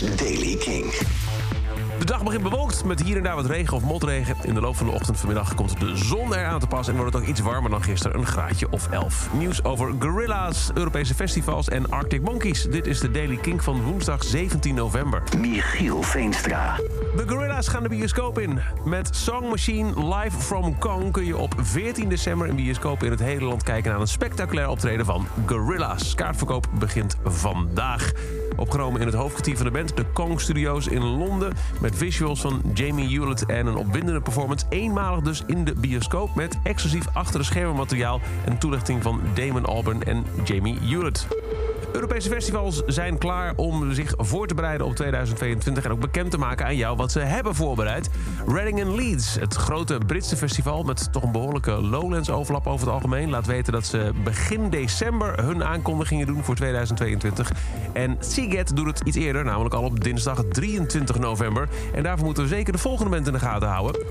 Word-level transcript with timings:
Daily 0.00 0.56
King. 0.56 0.92
De 1.98 2.04
dag 2.04 2.22
begint 2.22 2.42
bewolkt 2.42 2.84
met 2.84 3.02
hier 3.02 3.16
en 3.16 3.22
daar 3.22 3.34
wat 3.34 3.46
regen 3.46 3.76
of 3.76 3.82
motregen. 3.82 4.36
In 4.42 4.54
de 4.54 4.60
loop 4.60 4.76
van 4.76 4.86
de 4.86 4.92
ochtend 4.92 5.18
vanmiddag 5.18 5.54
komt 5.54 5.80
de 5.80 5.96
zon 5.96 6.34
eraan 6.34 6.60
te 6.60 6.66
pas... 6.66 6.88
en 6.88 6.96
wordt 6.96 7.12
het 7.12 7.22
ook 7.22 7.28
iets 7.28 7.40
warmer 7.40 7.70
dan 7.70 7.82
gisteren, 7.82 8.18
een 8.18 8.26
graadje 8.26 8.70
of 8.70 8.90
11. 8.90 9.28
Nieuws 9.32 9.64
over 9.64 9.94
gorilla's, 9.98 10.70
Europese 10.74 11.14
festivals 11.14 11.68
en 11.68 11.90
Arctic 11.90 12.22
Monkeys. 12.22 12.62
Dit 12.62 12.86
is 12.86 13.00
de 13.00 13.10
Daily 13.10 13.36
King 13.36 13.64
van 13.64 13.82
woensdag 13.82 14.24
17 14.24 14.74
november. 14.74 15.22
Michiel 15.38 16.02
Veenstra. 16.02 16.76
De 17.16 17.24
Gorilla's 17.26 17.68
gaan 17.68 17.82
de 17.82 17.88
bioscoop 17.88 18.38
in. 18.38 18.60
Met 18.84 19.16
Song 19.16 19.48
Machine 19.48 20.14
Live 20.14 20.38
from 20.38 20.78
Kong 20.78 21.12
kun 21.12 21.24
je 21.24 21.36
op 21.36 21.54
14 21.56 22.08
december 22.08 22.46
in 22.46 22.56
bioscoop 22.56 23.02
in 23.02 23.10
het 23.10 23.20
hele 23.20 23.44
land 23.44 23.62
kijken 23.62 23.90
naar 23.90 24.00
een 24.00 24.06
spectaculair 24.06 24.68
optreden 24.68 25.06
van 25.06 25.26
Gorilla's. 25.46 26.14
Kaartverkoop 26.14 26.66
begint 26.78 27.16
vandaag. 27.24 28.12
Opgenomen 28.56 29.00
in 29.00 29.06
het 29.06 29.16
hoofdkwartier 29.16 29.56
van 29.56 29.66
de 29.66 29.72
band, 29.72 29.96
de 29.96 30.04
Kong 30.04 30.40
Studios 30.40 30.88
in 30.88 31.02
Londen. 31.02 31.52
Met 31.86 31.96
visuals 31.96 32.40
van 32.40 32.62
Jamie 32.74 33.08
Hewlett 33.08 33.46
en 33.46 33.66
een 33.66 33.76
opwindende 33.76 34.20
performance. 34.20 34.66
Eenmalig 34.68 35.20
dus 35.20 35.42
in 35.46 35.64
de 35.64 35.74
bioscoop 35.74 36.34
met 36.34 36.58
exclusief 36.62 37.06
achter 37.12 37.38
de 37.38 37.44
schermen 37.44 37.76
materiaal 37.76 38.20
en 38.44 38.58
toelichting 38.58 39.02
van 39.02 39.20
Damon 39.34 39.64
Albarn 39.64 40.02
en 40.02 40.24
Jamie 40.44 40.78
Hewlett. 40.80 41.26
Europese 41.92 42.28
festivals 42.28 42.82
zijn 42.86 43.18
klaar 43.18 43.52
om 43.56 43.92
zich 43.92 44.14
voor 44.16 44.46
te 44.46 44.54
bereiden 44.54 44.86
op 44.86 44.96
2022 44.96 45.84
en 45.84 45.90
ook 45.90 46.00
bekend 46.00 46.30
te 46.30 46.38
maken 46.38 46.66
aan 46.66 46.76
jou 46.76 46.96
wat 46.96 47.12
ze 47.12 47.20
hebben 47.20 47.54
voorbereid. 47.54 48.10
Reading 48.46 48.84
and 48.84 48.94
Leeds, 48.94 49.34
het 49.34 49.54
grote 49.54 50.00
Britse 50.06 50.36
festival 50.36 50.82
met 50.82 51.12
toch 51.12 51.22
een 51.22 51.32
behoorlijke 51.32 51.70
Lowlands 51.70 52.30
overlap 52.30 52.66
over 52.66 52.86
het 52.86 52.94
algemeen, 52.94 53.30
laat 53.30 53.46
weten 53.46 53.72
dat 53.72 53.86
ze 53.86 54.12
begin 54.24 54.70
december 54.70 55.44
hun 55.44 55.64
aankondigingen 55.64 56.26
doen 56.26 56.44
voor 56.44 56.54
2022. 56.54 57.52
En 57.92 58.16
Seagate 58.20 58.74
doet 58.74 58.86
het 58.86 59.00
iets 59.00 59.16
eerder, 59.16 59.44
namelijk 59.44 59.74
al 59.74 59.82
op 59.82 60.04
dinsdag 60.04 60.44
23 60.48 61.18
november. 61.18 61.68
En 61.94 62.02
daarvoor 62.02 62.24
moeten 62.24 62.42
we 62.42 62.48
zeker 62.48 62.72
de 62.72 62.78
volgende 62.78 63.10
band 63.10 63.26
in 63.26 63.32
de 63.32 63.38
gaten 63.38 63.68
houden. 63.68 64.02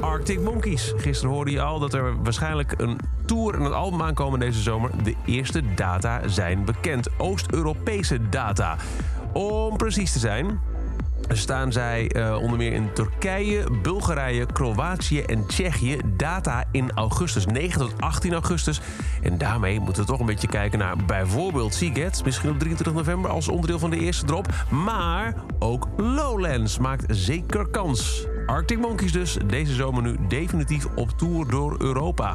Arctic 0.00 0.40
Monkeys. 0.40 0.92
Gisteren 0.96 1.34
hoorde 1.34 1.50
je 1.50 1.60
al 1.60 1.78
dat 1.78 1.94
er 1.94 2.22
waarschijnlijk 2.22 2.74
een 2.76 2.98
tour 3.24 3.54
en 3.54 3.60
een 3.60 3.72
album 3.72 4.02
aankomen 4.02 4.38
deze 4.40 4.62
zomer. 4.62 4.90
De 5.02 5.14
eerste 5.24 5.62
data 5.74 6.28
zijn 6.28 6.64
bekend. 6.64 7.08
Oost-Europese 7.18 8.28
data. 8.28 8.76
Om 9.32 9.76
precies 9.76 10.12
te 10.12 10.18
zijn, 10.18 10.60
staan 11.28 11.72
zij 11.72 12.10
uh, 12.16 12.36
onder 12.40 12.58
meer 12.58 12.72
in 12.72 12.92
Turkije, 12.92 13.64
Bulgarije, 13.82 14.46
Kroatië 14.46 15.20
en 15.20 15.46
Tsjechië. 15.46 15.98
Data 16.16 16.64
in 16.70 16.90
augustus, 16.94 17.46
9 17.46 17.80
tot 17.80 18.00
18 18.00 18.32
augustus. 18.32 18.80
En 19.22 19.38
daarmee 19.38 19.80
moeten 19.80 20.02
we 20.02 20.08
toch 20.08 20.20
een 20.20 20.26
beetje 20.26 20.48
kijken 20.48 20.78
naar 20.78 20.96
bijvoorbeeld 21.06 21.74
Seagate. 21.74 22.24
Misschien 22.24 22.50
op 22.50 22.58
23 22.58 22.96
november 22.96 23.30
als 23.30 23.48
onderdeel 23.48 23.78
van 23.78 23.90
de 23.90 23.98
eerste 23.98 24.24
drop. 24.24 24.46
Maar 24.70 25.34
ook 25.58 25.88
Lowlands 25.96 26.78
maakt 26.78 27.04
zeker 27.08 27.66
kans. 27.68 28.26
Arctic 28.46 28.78
Monkeys 28.78 29.12
dus, 29.12 29.36
deze 29.46 29.74
zomer 29.74 30.02
nu 30.02 30.16
definitief 30.28 30.86
op 30.94 31.10
tour 31.18 31.48
door 31.48 31.76
Europa. 31.78 32.32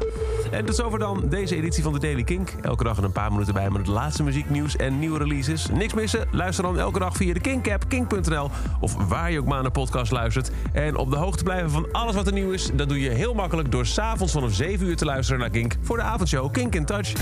En 0.50 0.64
tot 0.64 0.76
zover 0.76 0.98
dan 0.98 1.28
deze 1.28 1.56
editie 1.56 1.82
van 1.82 1.92
de 1.92 1.98
Daily 1.98 2.24
Kink. 2.24 2.54
Elke 2.62 2.84
dag 2.84 2.96
een 2.96 3.12
paar 3.12 3.32
minuten 3.32 3.54
bij 3.54 3.70
met 3.70 3.78
het 3.78 3.86
laatste 3.86 4.22
muzieknieuws 4.22 4.76
en 4.76 4.98
nieuwe 4.98 5.18
releases. 5.18 5.66
Niks 5.72 5.94
missen? 5.94 6.28
Luister 6.30 6.64
dan 6.64 6.78
elke 6.78 6.98
dag 6.98 7.16
via 7.16 7.34
de 7.34 7.40
Kink-app, 7.40 7.88
kink.nl... 7.88 8.50
of 8.80 8.94
waar 9.08 9.30
je 9.30 9.38
ook 9.38 9.44
maar 9.44 9.54
naar 9.54 9.62
de 9.62 9.70
podcast 9.70 10.12
luistert. 10.12 10.50
En 10.72 10.96
op 10.96 11.10
de 11.10 11.16
hoogte 11.16 11.44
blijven 11.44 11.70
van 11.70 11.92
alles 11.92 12.14
wat 12.14 12.26
er 12.26 12.32
nieuw 12.32 12.50
is... 12.50 12.70
dat 12.74 12.88
doe 12.88 13.00
je 13.00 13.10
heel 13.10 13.34
makkelijk 13.34 13.70
door 13.70 13.86
s'avonds 13.86 14.32
vanaf 14.32 14.52
7 14.52 14.86
uur 14.86 14.96
te 14.96 15.04
luisteren 15.04 15.40
naar 15.40 15.50
Kink... 15.50 15.76
voor 15.82 15.96
de 15.96 16.02
avondshow 16.02 16.52
Kink 16.52 16.74
in 16.74 16.84
Touch. 16.84 17.12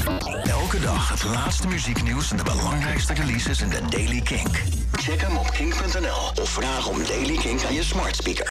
Elke 0.45 0.80
dag 0.80 1.08
het 1.08 1.25
laatste 1.25 1.69
muzieknieuws 1.69 2.30
en 2.30 2.36
de 2.36 2.42
belangrijkste 2.42 3.14
releases 3.14 3.61
in 3.61 3.69
de 3.69 3.80
Daily 3.91 4.20
Kink. 4.20 4.62
Check 4.92 5.20
hem 5.20 5.36
op 5.36 5.50
kink.nl 5.50 6.42
of 6.42 6.48
vraag 6.48 6.89
om 6.89 6.97
Daily 7.06 7.36
Kink 7.36 7.64
aan 7.64 7.75
je 7.75 7.83
smart 7.83 8.17
speaker. 8.17 8.47